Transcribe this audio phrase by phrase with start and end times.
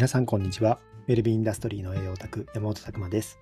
[0.00, 0.78] 皆さんこんにちは。
[1.08, 3.38] ウェルビーインダストリーの栄養オタク山本拓馬です。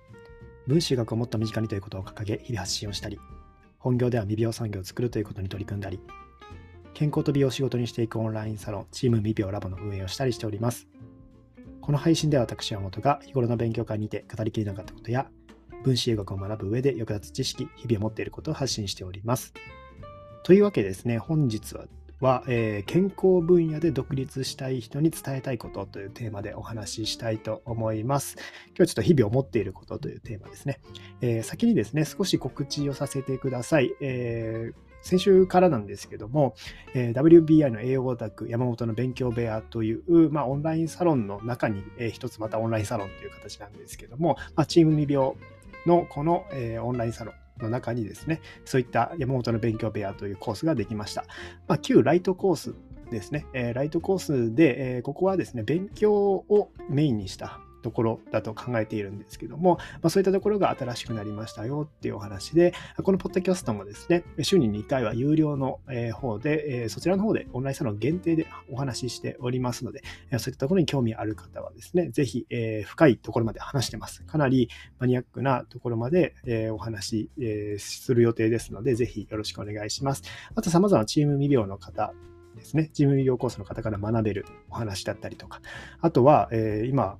[0.67, 3.17] 分子学をもっと身近にということを掲げ、日々発信をしたり、
[3.77, 6.01] 本業では未病産業を作るということに取り組んだり、
[6.93, 10.89] 健康と美容を仕事にしていくオンラインサロン、チーム未病ラボの運営をしたりしております。
[11.79, 15.29] この配信では私山本が日頃の勉強会にて語りきれなかったことや、
[15.85, 19.53] 分子栄学を学ぶ上で役立つ知識、日々を持っていることを発信しております。
[20.43, 21.85] というわけでですね、本日は
[22.19, 28.35] は、えー、健康分野で独立したい人に伝えたいことというテーマでお話ししたいと思います。
[28.77, 30.79] 今日ちょっと日々思っていることというテーマですね。
[31.21, 33.91] えー、先にですね、少し告知をさせてください。
[34.01, 36.55] えー先週からなんですけども、
[36.93, 45.33] えー、WBI の栄養オタク山本の勉強部屋という、まあ、オンラインサロンの中に、えー、一つまたオンラインサロンという形なんですけども、まあ、チーム未病
[45.85, 51.25] のこの、えー、オンラインサロンの中にですね、そういった山本の勉強部屋というコースができました。
[51.67, 52.75] まあ、旧ライトコース
[53.11, 65.79] ですね、えー、ライトコースで、えー、ここはですね、勉強をメインにしたところだと考えているんですけども、まあ、そういったところが新しくなりましたよっていうお話で、このポッドキャストもですね、週に2回は有料の
[66.13, 70.03] 方で、そちらの方でオンラインサロン限定でお話ししておりますので、
[70.37, 72.45] そういったところに興味ある方はですね、ぜひ
[72.85, 74.23] 深いところまで話してます。
[74.23, 74.69] かなり
[74.99, 76.35] マニアックなところまで
[76.71, 77.29] お話
[77.77, 80.23] しする予定ですので、ぜひよろしくお願いします。
[80.55, 82.13] あと様々なチーム未病の方
[82.55, 85.61] ですね、チーム未病コースの方から学べるお話だったりとか、
[86.01, 87.17] あとは、えー、今、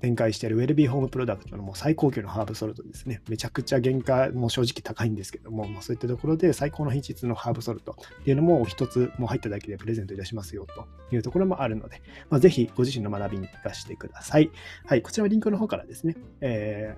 [0.00, 3.22] 展開しているウェルビーホームプロダクトのもう最高級のハーブソルトですね。
[3.28, 14.50] めちゃくちゃ原価も正直高いんですけども、まあ、そういったところで最高の品質のハーブソルトっていうのも一つも入っただけでプレゼントいたしますよというところもあるので、まあ、ぜひご自身の学びに活かしてください。
[14.84, 16.96] はい、こちらはリンクの方からですね、え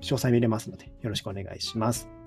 [0.00, 2.17] ー、詳細見れますのでよろしくお願いします。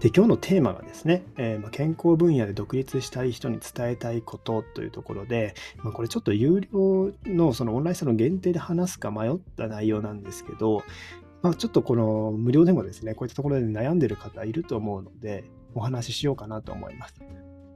[0.00, 10.82] で今日のテーマがですね、えー、ま健康分野で独立したい人に伝えたいことというところで、まあ、これちょっと有料のそのオンラインサロン限定で話すか迷った内容なんですけど、
[11.42, 17.14] まあ、ちょっとこの無料でもですね、こういったところで悩んでる方いると思うので、お話ししようかなと思います。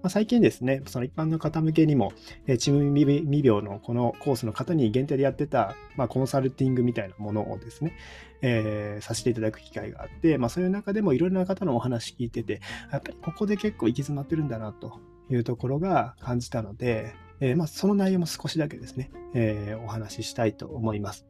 [0.07, 2.13] まあ、最近ですね、その一般の方向けにも、
[2.47, 7.93] えチーム未病のこのコースの方に限定でやってた、まあ、コンサルティングみたいなものをですね、
[8.41, 12.61] えー、させていただく機会があって、まあ、そういう中でもいろいろな方のお話聞いてて、
[12.93, 21.27] やっぱりここで結構行き詰まってるんだなというところが感じたので、えー、まあ、その内容も少しだけですね、えー、お話ししたいと思います。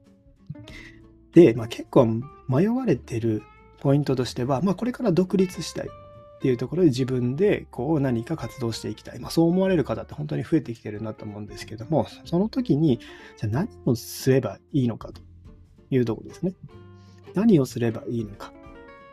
[1.33, 3.43] で、まあ、結構迷われてる
[3.81, 5.89] ポイントとしては、まあ、これから独立したい。
[6.37, 9.19] っていうところで自分でこう何か活動していきたい。
[9.19, 12.99] まあ、そう思われる方って本当に増えてきてるなと思うんですけども、その時に、
[13.39, 15.23] じゃあ何をすればいいのかと
[15.91, 16.53] いうところですね。
[17.35, 18.53] 何をすればいいのか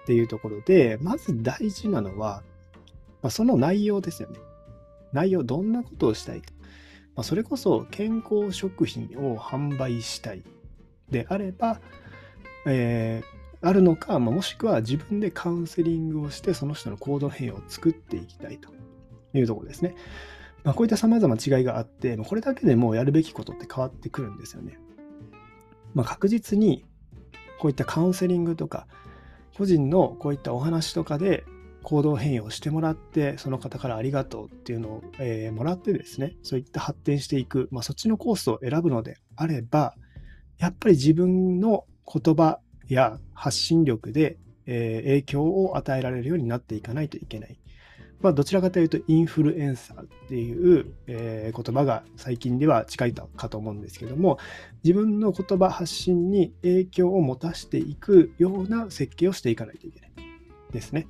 [0.03, 2.43] っていうところで、まず大事なのは、
[3.21, 4.39] まあ、その内容ですよね。
[5.13, 6.47] 内容、どんなことをしたいか。
[7.15, 10.43] まあ、それこそ健康食品を販売したい
[11.09, 11.79] であれば、
[12.65, 13.32] えー
[13.63, 18.69] あるのか、まあ、もしくは自分でカウンセリングをしてその人の行動変容を作っていきたいと
[19.33, 19.95] いうところですね。
[20.63, 24.77] まあ、こういった様々な違いがあって、これだけでもうやるべきことって変わってくるんですよね。
[25.93, 26.85] まあ、確実に
[27.59, 28.85] こういったカウンセリングとか、
[29.57, 31.45] 個人のこういったお話とかで
[31.83, 39.95] 行動変容してもらって、その方からありがとうっていうのを、えー、もらってですね、そういった発展していく、まあ、そっちのコースを選ぶのであれば、
[40.57, 47.57] やっぱり自分の言葉や発信力で、えー、影響を与えられるようになっていかないといけない。
[48.21, 54.39] まあ、どちらかというと、インフルエンサーっていう、えー、言葉が最近では近いかと思うんですけども、
[54.81, 60.11] 自分の言葉発信に影響を持たせていくような設計をしていかないといけない
[60.71, 61.07] ですね。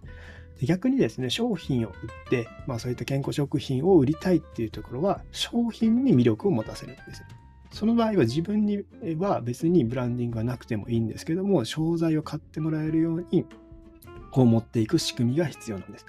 [0.64, 1.96] 逆にですね、商品を売っ
[2.30, 7.28] て、まあ、そういった健康食品を売りたいっていうところは、商品に魅力を持たせるんですよ。
[7.74, 8.84] その場合は自分に
[9.18, 13.46] は別にブランディングはなくてもいいんですけども、商材を買ってもらえるように、
[14.32, 16.06] こう持っていく仕組みが必要なんです。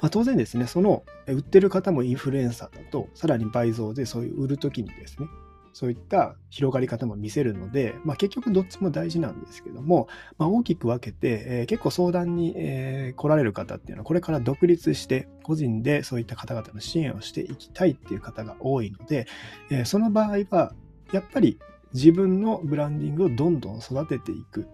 [0.00, 5.28] まあ、当然ですね、その売ってる方もインフルエンサーだと、さらに倍増でそういう売るときにですね、
[5.72, 19.26] そういった広がり方も見せるので、まあ、結局どっちも大事なんですけども、まあ、大きく分けて、えー、結構相談に、えー、来られる方っていうのは、これから独立して個人でそういった方々の支援をしていきたいっていう方が多いので、
[19.70, 20.74] えー、その場合は、
[21.12, 21.58] やっぱり
[21.94, 24.66] 自分のブランディングをどんどん育てていく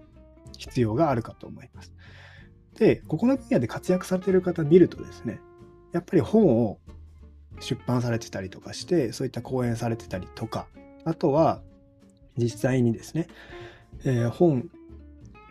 [0.58, 1.92] 必要があるかと思います。
[2.78, 5.40] で、ここの分野で活躍されている方見るとですね、
[5.92, 6.78] やっぱり本を
[7.60, 10.66] 出版されてたりとかして、そういった講演されてたりとか、
[11.04, 11.62] あとは
[12.36, 13.28] 実際にですね、
[14.04, 14.68] えー、本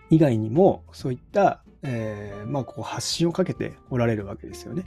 [0.09, 4.83] 以外にもそういった、えー、まあ、こう発信をかけておられるわけですよね。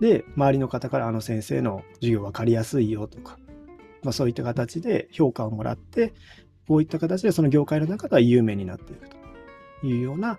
[0.00, 3.38] で、周りの方からあの先生の授業分かりやすいよとか、
[4.02, 6.14] まあ、そういった形で評価をもらって、
[6.66, 10.38] こういった形でその業界の中では有名になっていくというような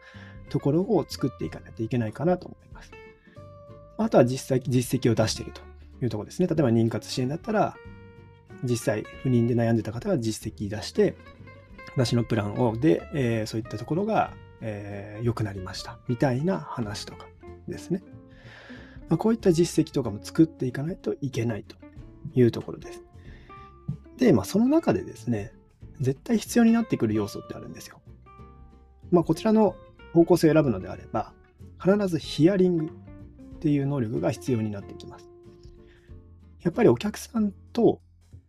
[0.49, 2.91] ところを作っていかないといけないかなと思います。
[3.97, 5.61] あとは実際、実績を出していると
[6.01, 6.47] いうところですね。
[6.47, 7.75] 例えば妊活支援だったら、
[8.63, 11.15] 実際不妊で悩んでた方が実績出して、
[11.95, 17.27] 私のプランをで、えー、そういったところが良、えー、くなりましたみたいな話とか
[17.67, 18.03] ですね。
[19.09, 21.75] まあ、こういった実績とかも作っていかないといけないと
[22.35, 23.03] いうところです。
[24.19, 25.53] で、まあ、その中でですね、
[25.99, 28.01] 絶対必要になってくる要素ってあるんですよ。
[29.11, 29.75] まあ、こちらの
[30.13, 31.33] 方向性を選ぶのであれば、
[31.81, 32.89] 必ずヒアリングっ
[33.59, 35.29] ていう能力が必要になってきます。
[36.61, 38.01] やっぱりお客さんと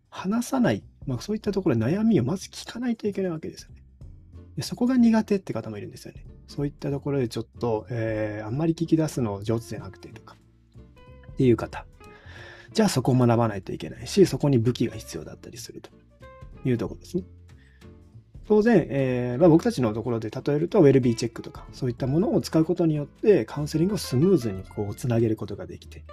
[0.09, 3.81] 話さない、まあ、そういったところで悩みをまず聞かないといけないわけですよね。
[4.57, 6.25] でそこが苦手って方もいるんですよね。
[6.47, 10.35] そういったところでちょっと、えー、あんまり聞き出すの上手じゃなくてとか、
[11.33, 11.85] っていう方。
[12.73, 15.89] じゃあそこを学ばないといけないし、そこに武器が必要だったりすると
[16.63, 17.23] いうところですね。
[18.47, 26.03] 当然、えーまあ、僕たちのところで例えると、ウェルビーチェックとか、そういったものを使うことによって、カウンセリングをスムーズにこうつなげることができて、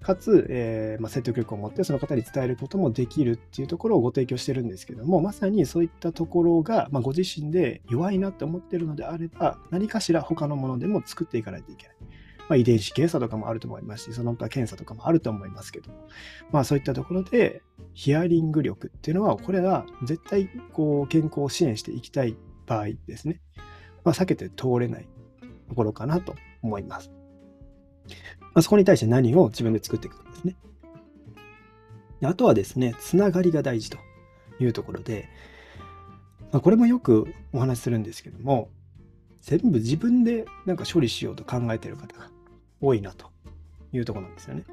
[0.00, 11.93] かつ、えーまあ、説得力を持ってその方に伝えることもできるっていうところをご提供してるんですけども、まさにそういったところが、まあ、ご自身で弱いなって思ってるのであれば、何かしら他のものでも作っていかないといけない。
[12.48, 15.90] まあ、遺伝子検査とかもあると思いますし、その他検査とかもあると思いますけど、
[16.50, 17.62] まあそういったところで、
[17.94, 22.36] ヒアリング力っていうのは、これは絶対こう健康を支援していきたい
[22.66, 23.40] 場合ですね。
[24.04, 25.08] まあ、避けて通れない
[25.68, 27.10] ところかなと思います。
[28.40, 30.56] まあ、そこに対して何を自分で作っていくかですね。
[32.22, 33.98] あとはですね、つながりが大事と
[34.60, 35.28] いうところで、
[36.52, 38.70] まあ、これもよくお話しするんですけども、
[39.40, 42.30] 全部自分でなんか処理しようと考えている方が
[42.80, 43.30] 多いなと
[43.92, 44.64] いうところなんですよね。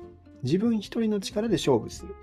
[0.44, 2.16] 自分一人の力で勝負する。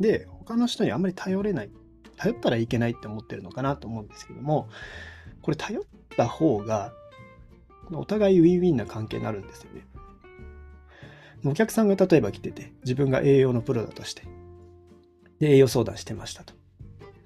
[0.00, 1.70] で、他の人にあんまり頼れない。
[2.16, 4.68] 頼ったらいけないって思ってるのかなと思うんですけども、
[5.40, 5.82] これ頼っ
[6.16, 6.92] た方が、
[7.92, 9.86] お互いウィンウィンな関係になるんですよね。
[11.44, 14.22] お客さんが例えば来てて、自分が栄養のプロだとして、
[15.40, 16.54] で、栄養相談してましたと。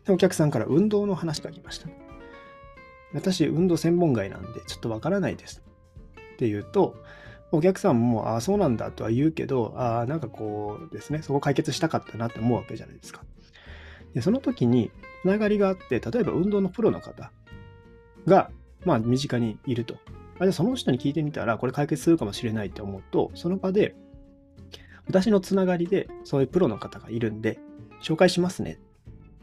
[0.07, 1.89] で、お客さんから運動の話が来ました。
[3.13, 5.63] 私、運動専門外なんで、ちょっとわからないです。
[6.35, 6.97] って言うと、
[7.53, 13.23] お客さんも、ああ、そうなんだとは言うけど、ああ、なんかこうですね、そこ解決したかったなって思うわけじゃないですか。
[14.15, 14.91] で、その時に、
[15.23, 17.31] つながりがあって、例えば運動のプロの方
[18.27, 18.51] が、
[18.85, 19.97] まあ、身近にいると。
[20.39, 23.95] あじゃあその人に聞いてみたら、これ解決するかもしれないって思うと、その場で、
[25.07, 27.59] 私のつながりで、そういうプロの方がいるんで、
[28.03, 28.79] 紹介しますね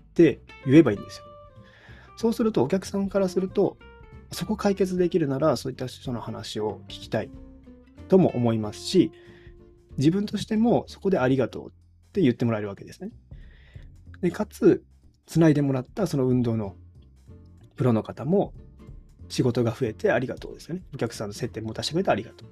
[0.09, 1.25] って言えばいいんですよ。
[2.15, 3.77] そうすると、お客さんからすると、
[4.31, 7.29] そこ解決できるなら、そういった人の話を聞きたい
[8.13, 9.11] とも思いますし、
[9.97, 11.71] 自分としてもそこでありがとうっ
[12.13, 13.09] て言ってもらえるわけですね。
[14.21, 14.83] でかつ、
[15.25, 16.75] つないでもらったその運動の
[17.75, 18.53] プロの方も
[19.29, 20.83] 仕事が増えてありがとうですよね。
[20.93, 22.49] お客さんの接点も出してくれてありがとう。
[22.49, 22.51] っ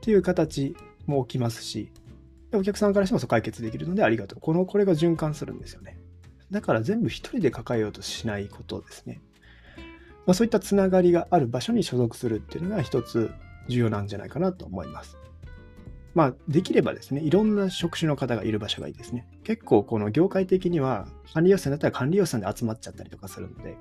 [0.00, 0.74] ていう形
[1.06, 1.92] も起きますし、
[2.52, 4.40] お客さんからしても解決できるのでありがとう。
[4.40, 6.00] この、これが循環するんですよね。
[6.50, 9.20] だから全部一人で抱えようとしないことですね。
[10.26, 13.30] まあ、そういったつながりがある場所に所属するっていうのが一つ
[13.68, 15.16] 重要なんじゃないかなと思います。
[16.14, 19.28] まあ、できればですね、いろんな職種の方がいる場所がいいですね。
[19.44, 23.76] 結構、この業界的には、管理予算だったら管理予算で集まっちゃったりとかするので、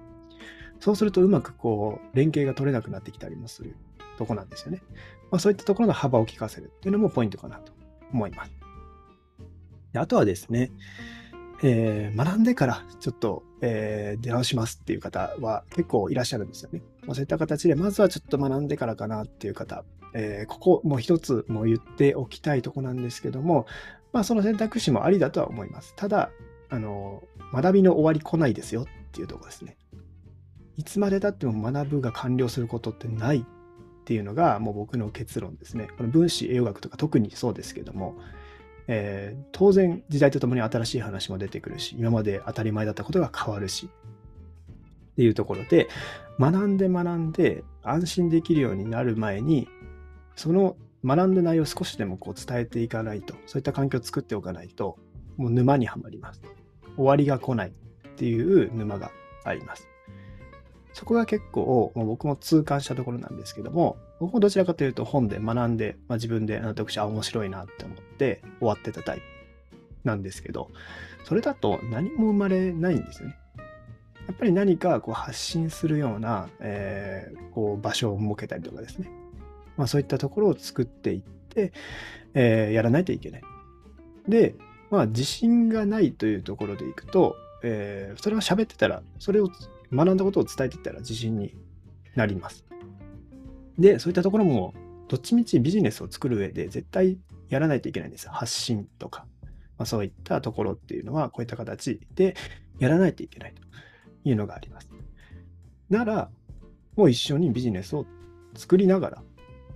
[0.80, 3.76] そうするとうまくこう、連携が取れなくなってきたりもする
[4.18, 4.82] とこなんですよね。
[5.32, 7.72] まあ、そういったところの幅を利かせるっていうのもポイントかなと
[8.14, 8.52] 思います。
[9.94, 10.72] であとはですね、
[11.64, 16.82] えー、学んでからちょっと、えー、出直しますっていう方は結構いらっしゃるんですよね。
[17.08, 19.84] そういった形で、まずはちょっと学んでからかなっていう方、
[20.14, 23.66] えー、ここもう一つも言っておきたいとこなんですけども、
[24.14, 25.94] まあ、その選択肢もありだとは思います。
[25.96, 26.32] ただ、
[26.70, 27.24] あの、
[27.54, 29.78] 学びの終わり来ないですよっていうとこですね。
[30.76, 33.44] いつまでたっても学ぶが完了することってないっ
[34.06, 35.88] ていうのがもう僕の結論ですね。
[35.98, 38.16] この分子栄養学とか特にそうですけども、
[38.88, 43.90] えー、当然時代とともに新しい話も出てくるし、今まで当たり前だったことが変わるし、
[45.14, 45.90] っていうところで、
[46.40, 49.68] 学んで学んで安心できるようになる前に、
[50.36, 54.98] その学んだ内容を少しでもこう伝えていかないと、そういった環境を作っておかないと、
[55.38, 56.42] もう沼にはまります。
[56.96, 57.72] 終わりが来ないっ
[58.16, 59.12] ていう沼が
[59.44, 59.88] あります。
[60.94, 69.24] そこが結構、もう僕も痛感したところなんですけども、僕もどちらかというと本で学んで、まあ、自分で納得して、面白いなって思って終わってたタイプ
[70.04, 70.70] なんですけど、
[71.24, 73.38] それだと何も生まれないんですよね。
[74.28, 79.10] やっぱり何かこう発信するような、えー、こう場所を設けたりとかですね。
[79.78, 81.72] まあ、そういったところを作っていって、
[82.34, 83.42] えー、やらないといけない。
[84.28, 84.56] で、
[84.90, 89.50] まあ、自信がないというところでいくと、えー、それは喋ってたら、それを
[89.94, 91.54] 学んだことを伝えていったら自信に
[92.16, 92.66] なります。
[93.78, 94.74] で、そういったところも、
[95.08, 97.18] どっちみちビジネスを作る上で絶対
[97.50, 98.30] やらないといけないんです。
[98.30, 99.26] 発信とか。
[99.78, 102.36] まあ、そういったところっていうのは、こういった形で
[102.80, 103.62] やらないといけないと
[104.28, 104.90] いうのがあります。
[105.90, 106.30] なら、
[106.96, 108.06] もう一緒にビジネスを
[108.56, 109.24] 作りながら、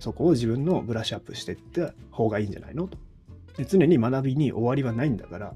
[0.00, 2.98] そこを自分のブラッシュアップしていった方がいいんじゃないのと。
[3.56, 5.54] で常に学びに終わりはないんだから、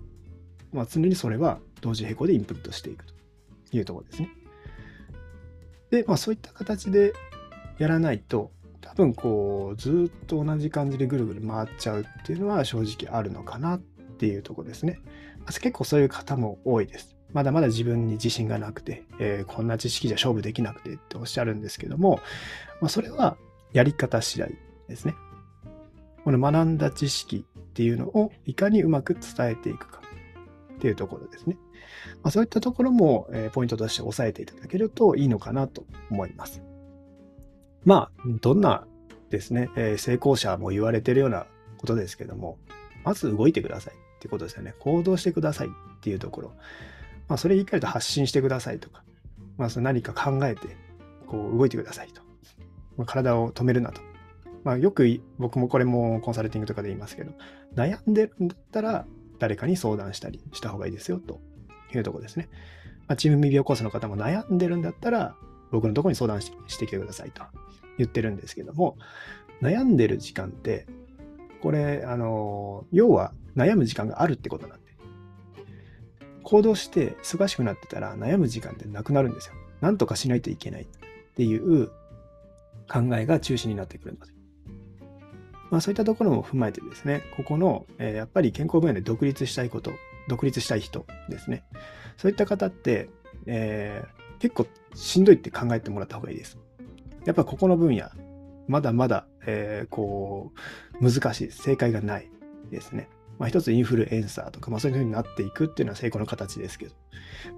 [0.72, 3.14] まあ、常にそれは同時並行でインプットしていくと
[3.72, 4.30] いうところですね。
[5.90, 7.12] で、まあ、そういった形で
[7.78, 8.52] やらないと、
[8.88, 15.00] 多分こう、ずっと同じ感じでぐるぐる回っちゃうっていうのは正直あるのかなっていうとこですね。
[15.46, 17.16] 結構そういう方も多いです。
[17.32, 22.20] まだまだ自分に自信がなくて、えー、こんな知識じゃ勝負できなくてっておっしゃるんですけども、
[22.80, 23.36] まあ、それは
[23.72, 24.54] やり方次第
[24.88, 25.14] ですね。
[26.24, 30.00] この学んだ知識っていうのをいかにうまく伝えていくか
[30.76, 31.56] っていうところですね。
[32.22, 36.62] まあ、そういったところも、えー、ポイントとして押さえていただけるといいのかなと思います。
[37.86, 38.84] まあ、どんな
[39.30, 41.46] ですね、えー、成功者も言われてるような
[41.78, 42.58] ことですけども、
[43.04, 44.74] まず動いてくださいってことですよね。
[44.80, 46.52] 行動してくださいっていうところ。
[47.28, 49.04] まあ、それ言い換えると発信してくださいとか、
[49.56, 50.76] まあ、その何か考えて、
[51.28, 52.22] こう動いてくださいと。
[52.96, 54.00] まあ、体を止めるなと。
[54.64, 57.30] まあ、よく僕もこれもコンサルティングとかで言いますけど、
[57.76, 59.06] 悩んでるんだったら
[59.38, 61.40] 誰かに相談したりした方がいいですよと
[61.94, 62.48] いうところですね。
[63.06, 65.36] まあ、チーム未病コースの方も悩んでるんだったら
[65.70, 67.42] 僕のところに相談してきてくださいと
[67.98, 68.96] 言ってるんですけども、
[69.60, 70.86] 悩んでる時間って、
[71.62, 74.86] これ、あの、要は悩む時間があるってことなんで、
[76.42, 79.54] 行動して忙しくなってたら悩む時間ってなくなるんですよ。
[79.80, 80.86] なんとかしないといけないっ
[81.34, 81.88] ていう
[82.88, 84.32] 考えが中心になってくるので。
[85.70, 89.90] まあそういったところも踏まえてですね、ここの、え、やっぱり健康分野で独立したいこと、
[90.28, 91.64] 独立したい人ですね。
[92.16, 93.08] そういった方って、
[93.46, 96.56] えー、結構しんどいって考えてもらった方がいいです。
[97.24, 98.08] やっぱここの分野、
[98.68, 100.52] まだまだ、えー、こ
[101.00, 102.30] う、難しい正解がない
[102.70, 103.08] ですね。
[103.40, 106.94] まあ、一つインフルエンサーとか、まあ、そういうふうになっていくっていうのは成功の形ですけど、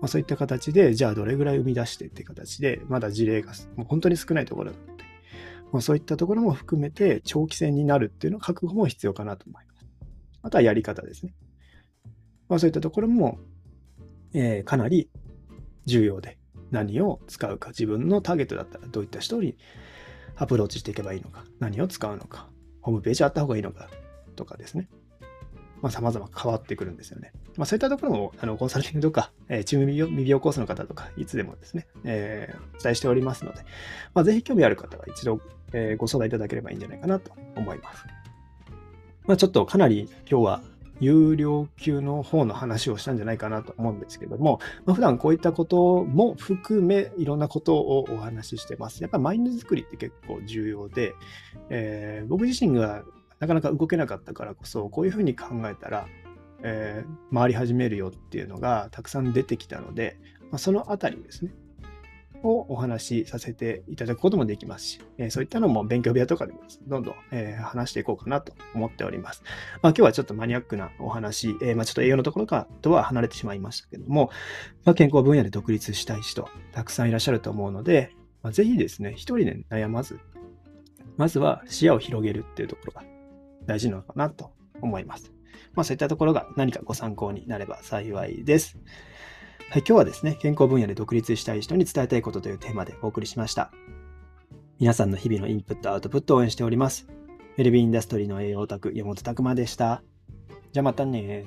[0.00, 5.04] まあ、そういった形で、じゃあどれぐらい生み出してっていう形で、まだ事例がもう本当に少ないところなので、
[5.70, 9.86] まあ、そういったところも含めて長期戦になるっていうのは覚悟も必要かなと思います。
[10.40, 11.34] あとはやり方ですね。
[12.48, 13.38] まあ、そういったところも、
[14.32, 15.10] えー、かなり
[15.84, 16.37] 重要で、
[16.70, 19.56] 何を使うか、自分のターゲットだったらどういった人に
[20.36, 22.48] アプローチしていけばいいのか、何を使うのか、
[22.80, 23.88] ホームページあった方がいいのか
[24.36, 24.88] とかですね。
[25.80, 27.32] まあ、様々変わってくるんですよね。
[27.56, 33.60] まあ、そういったところも、あの、コンサルティングとか、えー、チーム未病コースの方とか、いつでもですね、えー、お伝えしておりますので、
[34.14, 35.40] まあ、ぜひ興味ある方は一度、
[35.72, 38.04] えー、ご相談いただければいいんじゃないかなと思います。
[39.26, 40.62] まあ、ちょっとかなり今日は
[41.00, 49.02] 有料級の方の話をしたんじゃないかなと思うんですけども、まあ、普段こういったことも含めいろんなことをお話ししてます。
[49.02, 51.14] やっぱマインド作りって結構重要で、
[51.70, 53.04] えー、僕自身が
[53.38, 56.06] なかなか動けなかったからこそ、こういうふうに考えたら、
[56.62, 60.18] えー、回り始めるよっていうのがたくさん出てきたので、
[60.50, 61.52] まあ、そのあたりですね、
[62.42, 69.42] をお話しさせていただくこともできますし、え、そういったのも勉強部屋とかでもどんどん、え、話していこうかなと思っております。
[69.82, 74.30] まあ、今日はちょっとマニアックなお話、え、まあ、ちょっと栄養のところかとは離れてしまいましたけども、
[74.84, 80.20] まあ、健康分野で独立したい人、たくさんいらっしゃると思うので、まあ、ぜひですね、一人で悩まず、
[81.16, 83.02] まずは視野を広げるっていうところが
[83.66, 85.32] 大事なのかなと思います。
[85.74, 88.78] まあそういったところが何かご参考になれば幸いです。
[89.70, 93.70] はい、今日はですね、健康分野で独立したい人に伝えたいことというテーマでお送りしました。
[94.80, 97.06] 皆さんの日々のインプット、アウトプットを応援しております。
[97.58, 100.02] ウェルビーインダストリーの栄養オタク、山本拓馬でした。
[100.72, 101.44] じゃあまたね